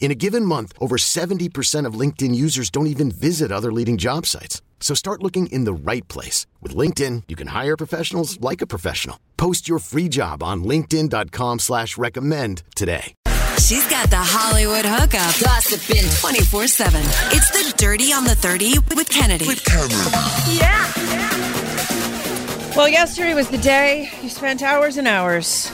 [0.00, 4.24] In a given month, over 70% of LinkedIn users don't even visit other leading job
[4.24, 4.62] sites.
[4.80, 6.46] So start looking in the right place.
[6.62, 9.20] With LinkedIn, you can hire professionals like a professional.
[9.36, 13.12] Post your free job on linkedin.com slash recommend today.
[13.60, 17.00] She's got the Hollywood hookup, gossiping 24 7.
[17.32, 19.46] It's the Dirty on the 30 with Kennedy.
[19.48, 19.94] With Kennedy.
[20.56, 20.92] Yeah.
[20.96, 22.76] yeah.
[22.76, 25.72] Well, yesterday was the day you spent hours and hours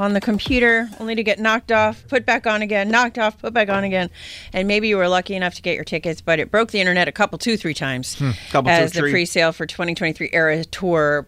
[0.00, 3.52] on the computer only to get knocked off, put back on again, knocked off, put
[3.52, 4.10] back on again.
[4.52, 7.08] And maybe you were lucky enough to get your tickets, but it broke the internet
[7.08, 8.16] a couple, two, three times
[8.50, 9.10] couple, two, as the three.
[9.10, 11.26] pre sale for 2023 Era Tour.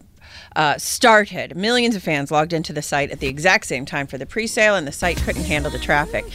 [0.55, 1.55] Uh, started.
[1.55, 4.45] Millions of fans logged into the site at the exact same time for the pre
[4.45, 6.25] sale, and the site couldn't handle the traffic.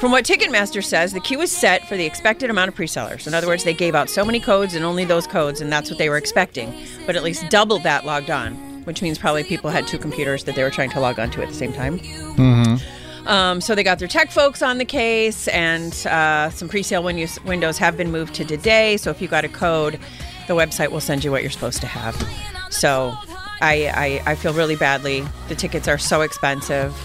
[0.00, 3.26] From what Ticketmaster says, the queue was set for the expected amount of pre sellers.
[3.26, 5.90] In other words, they gave out so many codes and only those codes, and that's
[5.90, 6.74] what they were expecting.
[7.06, 8.54] But at least double that logged on,
[8.88, 11.48] which means probably people had two computers that they were trying to log onto at
[11.48, 12.00] the same time.
[13.26, 17.38] Um, so they got their tech folks on the case, and uh, some pre-sale windows,
[17.44, 18.96] windows have been moved to today.
[18.96, 20.00] So if you got a code,
[20.46, 22.16] the website will send you what you're supposed to have.
[22.70, 23.12] So
[23.60, 25.22] I, I, I feel really badly.
[25.48, 26.96] The tickets are so expensive.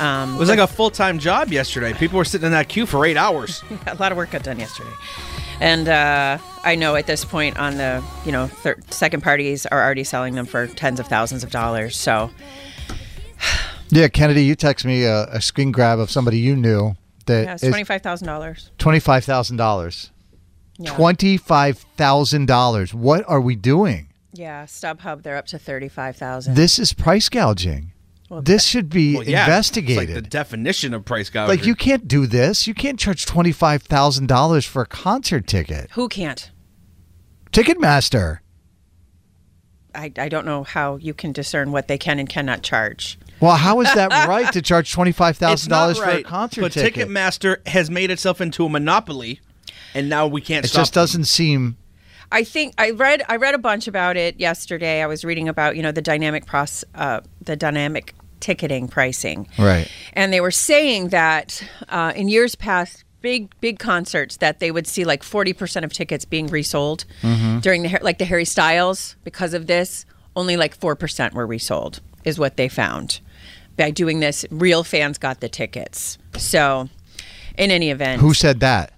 [0.00, 1.92] Um, It was like a full time job yesterday.
[1.92, 3.62] People were sitting in that queue for eight hours.
[3.86, 4.94] a lot of work got done yesterday.
[5.60, 9.82] And uh, I know at this point on the you know thir- second parties are
[9.82, 11.96] already selling them for tens of thousands of dollars.
[11.96, 12.30] So
[13.90, 16.94] Yeah, Kennedy, you text me a, a screen grab of somebody you knew
[17.26, 18.70] that yeah, it's twenty five thousand dollars.
[18.78, 20.10] twenty-five thousand dollars.
[20.78, 20.94] Yeah.
[20.94, 22.94] Twenty-five thousand dollars.
[22.94, 24.08] What are we doing?
[24.32, 26.54] Yeah, StubHub they're up to thirty five thousand.
[26.54, 27.92] This is price gouging.
[28.42, 30.02] This should be Well, yeah, investigated.
[30.02, 31.56] It's like the definition of price gouging.
[31.56, 32.66] Like you can't do this.
[32.66, 35.90] You can't charge twenty-five thousand dollars for a concert ticket.
[35.92, 36.50] Who can't?
[37.52, 38.38] Ticketmaster.
[39.94, 43.18] I, I don't know how you can discern what they can and cannot charge.
[43.40, 46.24] Well, how is that right to charge twenty-five It's thousand not dollars for a right,
[46.24, 47.08] concert but ticket?
[47.08, 49.40] Ticketmaster has made itself into a monopoly,
[49.94, 50.82] and now we can't it stop.
[50.82, 51.76] just doesn't seem.
[52.30, 55.02] I think I read I read a bunch about it yesterday.
[55.02, 59.88] I was reading about you know the dynamic process, uh, the dynamic ticketing pricing, Right.
[60.14, 64.86] and they were saying that uh, in years past, big big concerts that they would
[64.86, 67.04] see like forty percent of tickets being resold
[67.60, 70.06] during the like the Harry Styles because of this.
[70.36, 73.20] Only like four percent were resold, is what they found.
[73.76, 76.18] By doing this, real fans got the tickets.
[76.36, 76.88] So,
[77.58, 78.92] in any event, Who said that?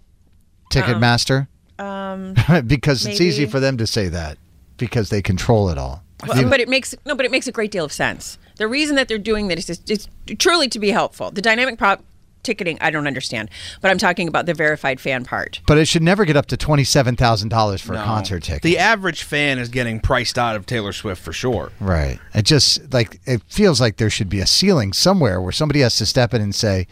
[0.71, 1.49] Ticketmaster.
[1.79, 2.35] Um,
[2.67, 4.39] because it's easy for them to say that
[4.77, 6.03] because they control it all.
[6.27, 8.39] Well, but it makes no, but it makes a great deal of sense.
[8.57, 11.31] The reason that they're doing this is, is truly to be helpful.
[11.31, 12.05] The dynamic prop
[12.43, 13.51] ticketing, I don't understand,
[13.81, 15.61] but I'm talking about the verified fan part.
[15.67, 18.63] But it should never get up to twenty-seven thousand dollars for a concert ticket.
[18.63, 21.73] The average fan is getting priced out of Taylor Swift for sure.
[21.81, 22.19] right.
[22.35, 25.97] It just like it feels like there should be a ceiling somewhere where somebody has
[25.97, 26.87] to step in and say.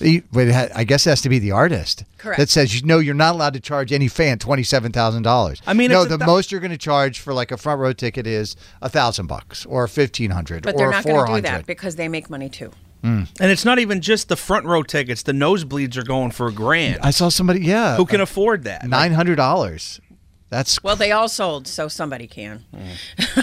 [0.00, 2.38] "You- but ha- I guess it has to be the artist Correct.
[2.38, 5.90] that says, "No, you're not allowed to charge any fan twenty-seven thousand dollars." I mean,
[5.90, 8.56] no, the thou- most you're going to charge for like a front row ticket is
[8.82, 11.96] a thousand bucks or fifteen hundred But or they're not going to do that because
[11.96, 12.70] they make money too.
[13.02, 13.24] Hmm.
[13.38, 15.22] And it's not even just the front row tickets.
[15.22, 16.98] The nosebleeds are going for a grand.
[17.02, 18.84] I saw somebody, yeah, Who can afford that?
[18.88, 20.00] nine hundred dollars.
[20.48, 22.64] That's Well, they all sold, so somebody can.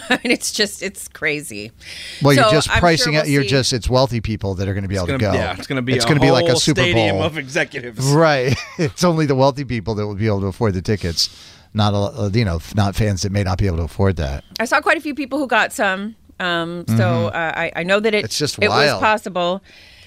[0.09, 1.71] I mean, it's just it's crazy.
[2.21, 3.25] Well, you're just I'm pricing sure it.
[3.25, 5.17] we'll You're see- just it's wealthy people that are going to be able It's to
[5.19, 5.43] gonna, go.
[5.43, 5.93] yeah, it's going to be.
[5.93, 8.05] It's gonna be like a Super stadium Bowl, of executives.
[8.13, 8.55] right?
[8.77, 11.29] It's only the wealthy people that will be able to afford the tickets,
[11.73, 14.43] not a, uh, you know, not fans that may not be able to afford that.
[14.59, 16.15] I saw quite a few people who got some.
[16.39, 18.25] Um, so uh, I, I know that it, Mm-hmm.
[18.25, 19.01] It's just it was wild.
[19.01, 19.61] possible,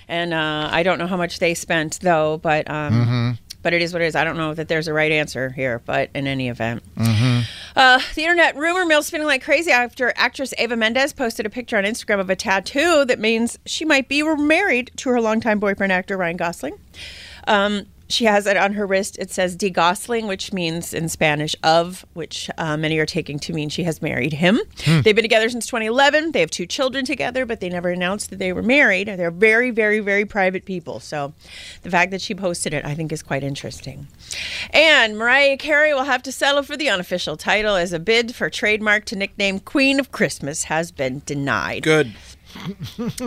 [0.09, 2.38] and uh, I don't know how much they spent though.
[2.38, 3.31] But um, Mm-hmm.
[3.67, 4.15] But it is what it is.
[4.15, 5.81] I don't know that there's a right answer here.
[5.85, 7.41] But in any event, Mm-hmm.
[7.75, 11.77] uh, the internet rumor mill spinning like crazy after actress Eva Mendes posted a picture
[11.77, 15.93] on Instagram of a tattoo that means she might be married to her longtime boyfriend
[15.93, 16.79] actor Ryan Gosling.
[17.49, 19.17] Um, she has it on her wrist.
[19.19, 23.53] It says "de Gosling," which means in Spanish "of," which uh, many are taking to
[23.53, 24.61] mean she has married him.
[24.87, 26.32] They've been together since 2011.
[26.32, 29.08] They have two children together, but they never announced that they were married.
[29.08, 31.00] They're very, very, very private people.
[31.00, 31.35] So
[31.82, 34.08] the fact that she posted it, I think, is quite interesting.
[34.70, 38.50] And Mariah Carey will have to settle for the unofficial title as a bid for
[38.50, 41.82] trademark to nickname Queen of Christmas has been denied.
[41.82, 42.14] Good.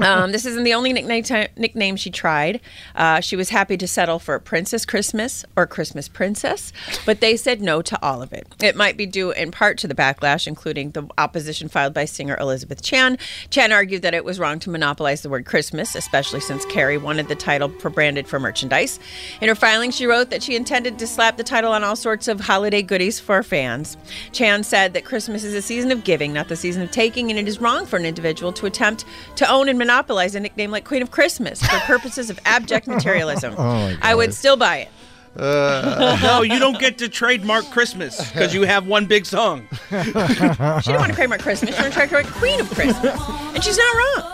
[0.02, 2.62] Um, this isn't the only nickname, nickname she tried.
[2.96, 6.72] Uh, she was happy to settle for Princess Christmas or Christmas Princess,
[7.06, 8.48] but they said no to all of it.
[8.62, 12.38] It might be due in part to the backlash, including the opposition filed by singer
[12.40, 13.18] Elizabeth Chan.
[13.50, 17.28] Chan argued that it was wrong to monopolize the word Christmas, especially since Carey wanted
[17.28, 19.00] the title branded for merchandise.
[19.42, 22.28] In her filing, she wrote that she intended to slap the title on all sorts
[22.28, 23.98] of holiday goodies for fans.
[24.32, 27.40] Chan said that Christmas is a season of giving, not the season of taking, and
[27.40, 29.06] it is wrong for an individual to attempt
[29.36, 33.56] to own and monopolize a nickname like Queen of Christmas for purposes of abject materialism.
[33.58, 34.90] I would still buy it.
[35.40, 39.68] no, you don't get to trademark Christmas because you have one big song.
[39.90, 41.76] She didn't want to trademark Christmas.
[41.76, 43.16] She wanted to trademark Queen of Christmas.
[43.54, 44.34] And she's not wrong.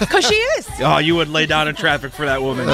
[0.00, 0.68] Because she is.
[0.80, 2.66] Oh, you would lay down in traffic for that woman.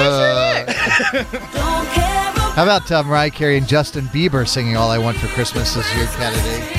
[2.53, 5.95] How about uh, Mariah Carey and Justin Bieber singing "All I Want for Christmas" this
[5.95, 6.75] year, candidate?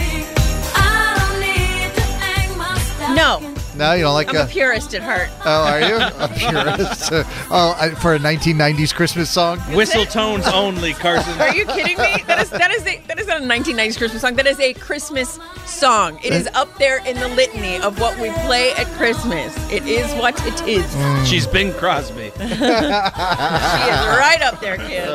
[3.15, 3.41] No,
[3.81, 4.41] No, you don't like I'm a.
[4.41, 5.31] a purist at heart.
[5.43, 7.09] Oh, are you a purist?
[7.51, 9.59] oh, I, for a 1990s Christmas song.
[9.75, 11.41] Whistle tones only, Carson.
[11.41, 12.23] Are you kidding me?
[12.27, 14.35] That is that is a that is not a 1990s Christmas song.
[14.37, 16.21] That is a Christmas song.
[16.23, 19.57] It is up there in the litany of what we play at Christmas.
[19.73, 21.27] It is what it is.
[21.27, 22.33] She's Bing Crosby.
[22.41, 25.09] She is right up there, kid.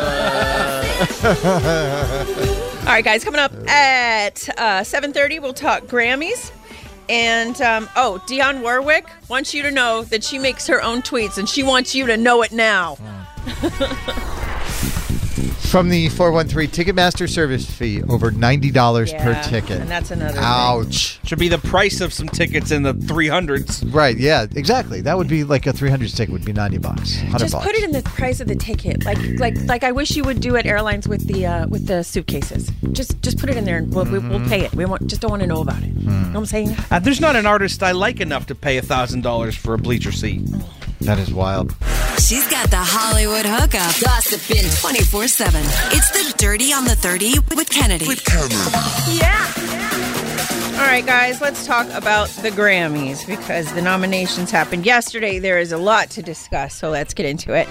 [2.80, 6.52] All right, guys, coming up at uh, 7.30, we'll talk Grammys.
[7.10, 11.38] And, um, oh, Dionne Warwick wants you to know that she makes her own tweets,
[11.38, 12.98] and she wants you to know it now.
[15.70, 19.82] From the 413 Ticketmaster service fee, over $90 per ticket.
[19.82, 20.42] and that's another thing.
[20.42, 21.20] Ouch.
[21.26, 23.94] Should be the price of some tickets in the 300s.
[23.94, 25.02] Right, yeah, exactly.
[25.02, 27.18] That would be like a 300 ticket would be 90 bucks.
[27.18, 27.66] 100 Just bucks.
[27.66, 30.40] put it in the price of the ticket, like like like I wish you would
[30.40, 32.72] do at airlines with the uh, with the suitcases.
[32.94, 34.74] Just just put it in there, and we'll, we, we'll pay it.
[34.76, 35.90] We want, just don't want to know about it.
[35.90, 36.76] You know what I'm saying?
[36.90, 40.42] Uh, there's not an artist I like enough to pay $1,000 for a bleacher seat.
[41.06, 41.76] That is wild.
[42.20, 43.94] She's got the Hollywood hookup.
[44.02, 45.62] Gossiping 24 7.
[45.92, 48.08] It's the Dirty on the 30 with Kennedy.
[48.08, 48.56] With Kennedy.
[49.14, 49.52] Yeah.
[50.80, 55.38] All right, guys, let's talk about the Grammys because the nominations happened yesterday.
[55.38, 57.68] There is a lot to discuss, so let's get into it.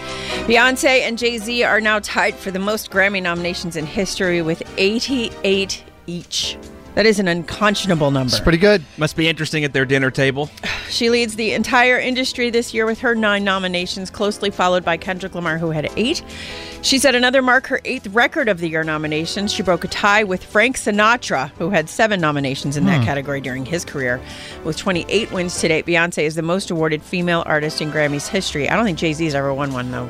[0.47, 4.63] Beyonce and Jay Z are now tied for the most Grammy nominations in history with
[4.79, 6.57] 88 each.
[6.95, 8.29] That is an unconscionable number.
[8.29, 8.85] It's pretty good.
[8.99, 10.51] Must be interesting at their dinner table.
[10.91, 15.35] She leads the entire industry this year with her nine nominations, closely followed by Kendrick
[15.35, 16.23] Lamar, who had eight.
[16.83, 19.53] She set another mark, her eighth record of the year nominations.
[19.53, 23.05] She broke a tie with Frank Sinatra, who had seven nominations in that hmm.
[23.07, 24.21] category during his career.
[24.63, 28.69] With 28 wins to date, Beyonce is the most awarded female artist in Grammy's history.
[28.69, 30.09] I don't think Jay Z's ever won one, though.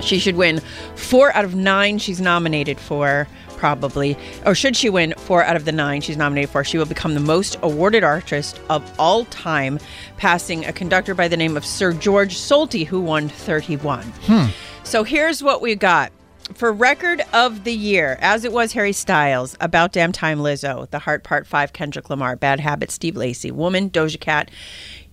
[0.00, 0.60] She should win
[0.96, 3.28] four out of nine she's nominated for,
[3.60, 4.16] probably.
[4.46, 7.12] Or should she win four out of the nine she's nominated for, she will become
[7.12, 9.78] the most awarded artist of all time,
[10.16, 14.02] passing a conductor by the name of Sir George Solti, who won 31.
[14.24, 14.46] Hmm.
[14.82, 16.10] So here's what we got.
[16.54, 20.98] For record of the year, as it was Harry Styles, About Damn Time Lizzo, The
[20.98, 24.50] Heart Part 5 Kendrick Lamar, Bad Habits Steve Lacy, Woman Doja Cat,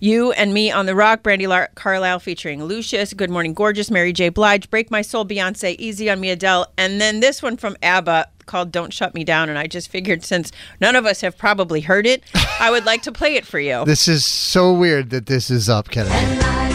[0.00, 4.12] You and Me on the Rock, Brandi Lar- Carlile featuring Lucius, Good Morning Gorgeous, Mary
[4.12, 4.28] J.
[4.28, 8.28] Blige, Break My Soul, Beyonce, Easy on Me, Adele, and then this one from ABBA
[8.46, 9.48] called Don't Shut Me Down.
[9.48, 12.22] And I just figured since none of us have probably heard it,
[12.60, 13.84] I would like to play it for you.
[13.84, 16.67] This is so weird that this is up, Kennedy.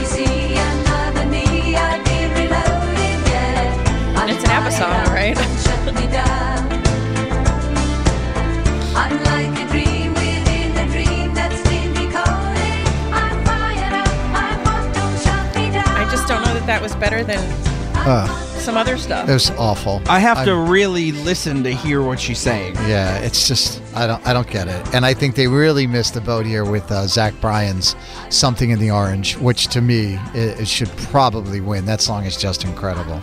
[17.14, 17.64] Better than
[18.08, 18.28] Uh,
[18.58, 19.30] some other stuff.
[19.30, 20.02] it was awful.
[20.10, 22.76] I have to I'm- really listen to hear what she's saying.
[22.88, 26.14] Yeah, it's just I don't I don't get it, and I think they really missed
[26.16, 27.96] the boat here with uh, Zach Bryan's
[28.34, 31.86] "Something in the Orange," which to me it, it should probably win.
[31.86, 33.22] That song is just incredible.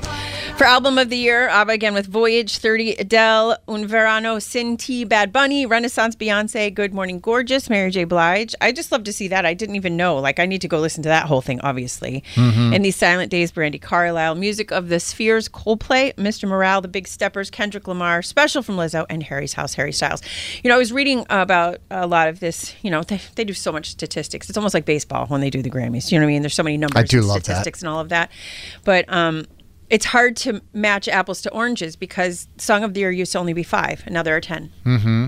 [0.61, 5.05] For album of the year, ABBA again with Voyage, 30 Adele, Un Verano, Sin Ti,
[5.05, 8.05] Bad Bunny, Renaissance Beyonce, Good Morning Gorgeous, Mary J.
[8.05, 8.55] Blige.
[8.61, 9.47] I just love to see that.
[9.47, 10.19] I didn't even know.
[10.19, 12.23] Like, I need to go listen to that whole thing, obviously.
[12.35, 12.75] Mm-hmm.
[12.75, 16.47] In These Silent Days, Brandi Carlile, Music of the Spheres, Coldplay, Mr.
[16.47, 20.21] Morale, The Big Steppers, Kendrick Lamar, Special from Lizzo, and Harry's House, Harry Styles.
[20.63, 22.75] You know, I was reading about a lot of this.
[22.83, 24.51] You know, they, they do so much statistics.
[24.51, 26.11] It's almost like baseball when they do the Grammys.
[26.11, 26.43] You know what I mean?
[26.43, 27.45] There's so many numbers I do and love that.
[27.45, 28.31] statistics and all of that.
[28.85, 29.47] But, um,
[29.89, 33.53] it's hard to match apples to oranges because Song of the Year used to only
[33.53, 34.73] be five, and now there are 10.
[34.87, 35.27] Mm-hmm.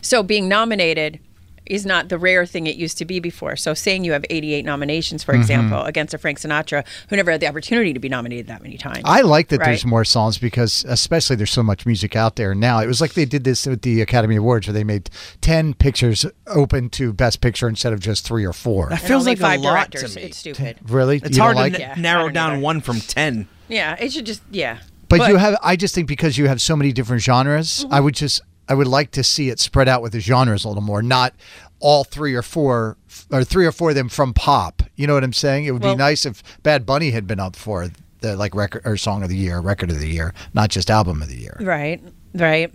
[0.00, 1.20] So being nominated
[1.66, 3.56] is not the rare thing it used to be before.
[3.56, 5.30] So saying you have 88 nominations, Mm-hmm.
[5.32, 8.62] for example, against a Frank Sinatra who never had the opportunity to be nominated that
[8.62, 9.02] many times.
[9.04, 12.80] I like that there's more songs because, especially, there's so much music out there now.
[12.80, 15.08] It was like they did this with the Academy Awards, where they made
[15.40, 18.88] ten pictures open to Best Picture instead of just three or four.
[18.88, 20.14] That feels like five a lot directors.
[20.14, 20.26] to me.
[20.26, 20.78] It's stupid.
[20.88, 21.80] Really, It's you hard don't to like?
[21.82, 22.60] n- Yeah, narrow down either.
[22.62, 23.46] one from ten.
[23.68, 24.78] Yeah, it should just yeah.
[25.08, 27.92] But, you have, I just think because you have so many different genres, Mm-hmm.
[27.94, 30.68] I would just, I would like to see it spread out with the genres a
[30.68, 31.34] little more, not
[31.80, 32.96] all three or four,
[33.30, 34.82] or three or four of them from pop.
[34.96, 35.64] You know what I'm saying?
[35.64, 37.88] It would Well- be nice if Bad Bunny had been up for
[38.20, 41.20] the like record or song of the year, record of the year, not just album
[41.22, 41.56] of the year.
[41.60, 42.00] Right,
[42.34, 42.72] right.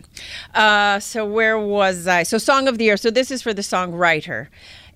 [0.53, 2.23] Uh, so where was I?
[2.23, 2.97] So song of the year.
[2.97, 4.47] So this is for the songwriter.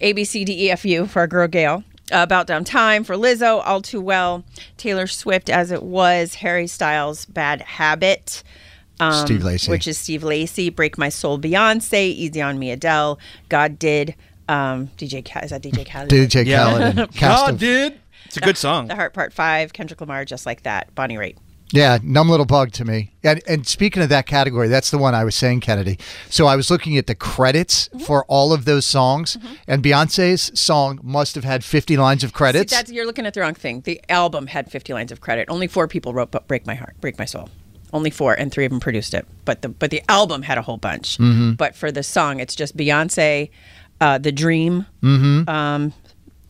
[0.01, 1.83] A B C D E F U for our girl Gayle.
[2.11, 4.43] Uh, About Damn Time for Lizzo, All Too Well,
[4.75, 8.43] Taylor Swift as it was, Harry Styles, Bad Habit,
[9.01, 9.71] um, Steve Lacy.
[9.71, 14.15] which is Steve Lacy, Break My Soul, Beyonce, Easy on Me, Adele, God Did,
[14.47, 16.09] um, DJ Khaled, is that DJ Khaled?
[16.09, 17.99] DJ Khaled and cast God of- did.
[18.25, 18.87] It's a good song.
[18.87, 21.35] The Heart Part Five, Kendrick Lamar, just like that, Bonnie Raitt.
[21.73, 23.13] Yeah, numb little bug to me.
[23.23, 25.97] And and speaking of that category, that's the one I was saying, Kennedy.
[26.29, 27.99] So I was looking at the credits Mm-hmm.
[28.05, 32.71] for all of those songs, and Beyonce's song must have had 50 lines of credits.
[32.71, 33.81] See, that's you're looking at the wrong thing.
[33.81, 35.47] The album had 50 lines of credit.
[35.49, 37.49] Only four people wrote "But "Break My Heart," "Break My Soul."
[37.93, 39.25] Only four, and three of them produced it.
[39.45, 41.17] But the but the album had a whole bunch.
[41.17, 41.53] Mm-hmm.
[41.53, 43.49] But for the song, it's just Beyonce,
[43.99, 45.93] uh, "The Dream," um,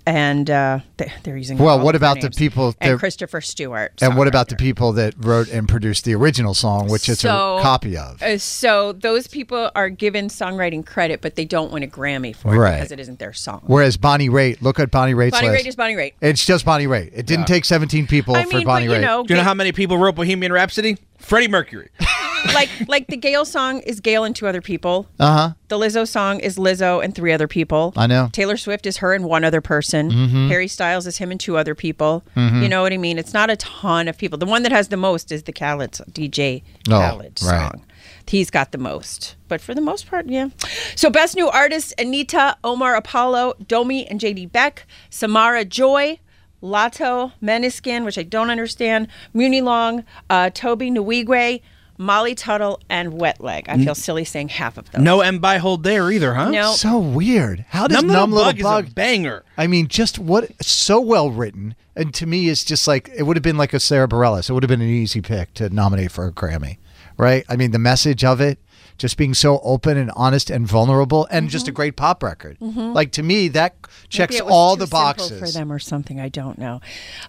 [0.05, 1.57] and uh, they, they're using.
[1.57, 1.65] Mm-hmm.
[1.65, 3.93] Well, what about the people that- And Christopher Stewart.
[4.01, 7.27] and what about the people that wrote and produced the original song, which it's a
[7.27, 8.21] copy of?
[8.21, 12.53] Uh, so those people are given songwriting credit, but they don't win a Grammy for
[12.53, 12.75] it Right.
[12.77, 13.61] because it isn't their song.
[13.65, 15.65] Whereas Bonnie Raitt, look at Bonnie Raitt's Bonnie list.
[15.65, 16.13] Raitt is Bonnie Raitt.
[16.19, 17.11] it's just Bonnie Raitt.
[17.13, 19.01] It didn't take 17 people I for Bonnie but you Raitt.
[19.01, 20.97] know, Do you know how many people wrote Bohemian Rhapsody?
[21.21, 21.89] Freddie Mercury.
[22.53, 25.07] like like the Gayle song is Gayle and two other people.
[25.19, 25.53] Uh huh.
[25.67, 27.93] The Lizzo song is Lizzo and three other people.
[27.95, 28.29] I know.
[28.31, 30.11] Taylor Swift is her and one other person.
[30.11, 30.47] Mm-hmm.
[30.49, 32.23] Harry Styles is him and two other people.
[32.35, 33.17] You know what I mean?
[33.19, 34.37] It's not a ton of people.
[34.37, 37.71] The one that has the most is the Khaled DJ Oh, Khaled right.
[37.71, 37.85] song.
[38.27, 39.35] He's got the most.
[39.49, 40.49] But for the most part, yeah.
[40.95, 46.17] So best new artists, Anitta, Omar Apollo, Domi and JD Beck, Samara Joy,
[46.61, 51.61] Latto, Måneskin, which I don't understand, Muni Long, uh, Tobe Nwigwe,
[51.97, 53.65] Molly Tuttle, and Wet Leg.
[53.69, 55.03] I feel silly saying half of those.
[55.03, 56.49] No Em Beihold there either, huh?
[56.49, 56.71] No.
[56.73, 57.65] So weird.
[57.69, 59.43] How does Numb Numb, Little, Little, Bug, Bug is a banger.
[59.57, 63.37] I mean, just what so well written, and to me, it's just like it would
[63.37, 64.49] have been like a Sara Bareilles.
[64.49, 66.77] It would have been an easy pick to nominate for a Grammy,
[67.17, 67.45] right?
[67.47, 68.57] I mean, the message of it,
[69.01, 72.55] just being so open and honest and vulnerable, and just a great pop record.
[72.61, 73.75] Like to me, that
[74.09, 74.37] checks Mm-hmm.
[74.37, 75.39] Maybe it was all too the boxes.
[75.39, 76.19] for them or something.
[76.19, 76.79] I don't know.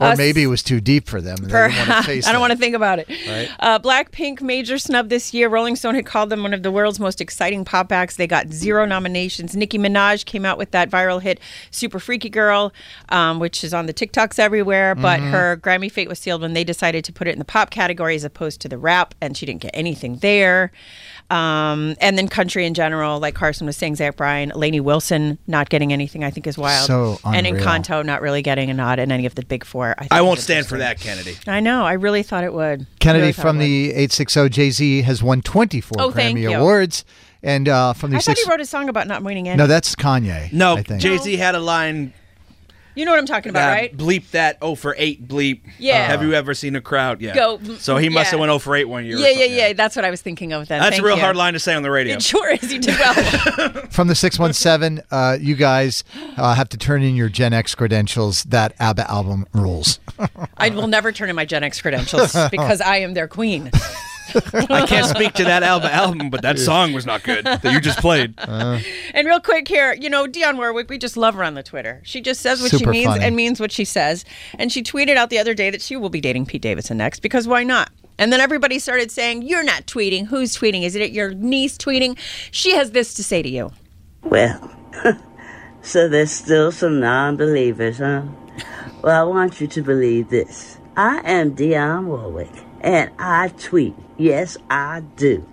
[0.01, 1.37] Or Uh, maybe it was too deep for them.
[1.43, 2.07] and they didn't want to Perhaps.
[2.07, 3.09] face I don't want to think about it.
[3.59, 5.49] Uh, Blackpink major snub this year.
[5.49, 8.17] Rolling Stone had called them one of the world's most exciting pop acts.
[8.17, 9.57] They got zero nominations.
[9.57, 12.73] Nicki Minaj came out with that viral hit "Super Freaky Girl,"
[13.09, 14.95] um, which is on the TikToks everywhere.
[14.95, 15.31] But Mm-hmm.
[15.31, 18.15] her Grammy fate was sealed when they decided to put it in the pop category
[18.15, 20.71] as opposed to the rap, and she didn't get anything there.
[21.33, 25.71] Um, and then country in general, like Carson was saying, Zach Bryan, Lainey Wilson not
[25.71, 26.87] getting anything, I think is wild.
[26.87, 27.65] So and unreal.
[27.65, 29.95] Encanto not really getting a nod in any of the big four.
[29.99, 31.37] think I won't stand for that, Kennedy.
[31.47, 31.85] I know.
[31.87, 32.87] I really thought it would.
[33.01, 33.65] Kennedy Really from would.
[33.65, 36.53] the 860 Jay Z has won 24 Oh, thank Grammy you.
[36.59, 37.05] Awards.
[37.43, 39.57] And uh, from the I thought six, he wrote a song about not winning any.
[39.57, 40.53] no, that's Kanye.
[40.53, 41.01] No, I think.
[41.01, 42.13] Jay Z had a line.
[42.95, 43.97] You know what I'm talking about, uh, right?
[43.97, 44.59] Bleep that.
[44.63, 45.27] Oh for eight.
[45.27, 45.61] Bleep.
[45.79, 46.07] Yeah.
[46.07, 47.21] Have you ever seen a crowd?
[47.21, 47.35] Yeah.
[47.35, 48.31] Go- So he must yeah.
[48.33, 49.17] have went oh for eight one year.
[49.17, 49.73] or Yeah, yeah, yeah.
[49.73, 50.81] That's what I was thinking of then.
[50.81, 51.23] That's Thank a real you.
[51.23, 52.15] hard line to say on the radio.
[52.17, 52.73] It sure is.
[52.73, 53.15] You did well.
[53.91, 56.05] From the 617, uh, you guys
[56.37, 58.43] uh, have to turn in your Gen X credentials.
[58.45, 59.99] That ABBA album rules.
[60.57, 63.71] I will never turn in my Gen X credentials because I am their queen.
[64.71, 67.81] I can't speak to that Alba album, but that song was not good that you
[67.81, 68.35] just played.
[68.39, 68.79] Uh-huh.
[69.15, 72.01] And real quick here, you know, Dionne Warwick, we just love her on the Twitter.
[72.05, 73.25] She just says what she means funny.
[73.25, 74.25] and means what she says.
[74.59, 77.21] And she tweeted out the other day that she will be dating Pete Davidson next
[77.21, 77.91] because why not?
[78.19, 80.27] And then everybody started saying, You're not tweeting.
[80.27, 80.83] Who's tweeting?
[80.83, 82.19] Is it your niece tweeting?
[82.51, 83.73] She has this to say to you.
[84.23, 84.71] Well,
[85.83, 88.23] so there's still some non believers, huh?
[89.03, 90.79] Well, I want you to believe this.
[90.97, 92.53] I am Dionne Warwick,
[92.83, 93.95] and I tweet.
[94.19, 95.47] Yes, I do.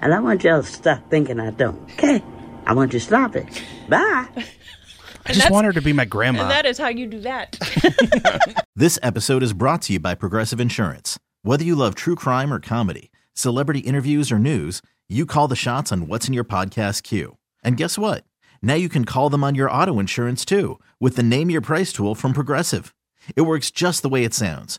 [0.00, 2.22] And I want y'all to stop thinking I don't, okay?
[2.66, 3.46] I want you to stop it.
[3.88, 4.28] Bye.
[5.26, 6.42] I just want her to be my grandma.
[6.42, 7.58] And that is how you do that.
[8.78, 11.18] This episode is brought to you by Progressive Insurance.
[11.42, 15.90] Whether you love true crime or comedy, celebrity interviews or news, you call the shots
[15.90, 17.38] on what's in your podcast queue.
[17.64, 18.22] And guess what?
[18.62, 21.92] Now you can call them on your auto insurance too with the Name Your Price
[21.92, 22.94] tool from Progressive.
[23.34, 24.78] It works just the way it sounds.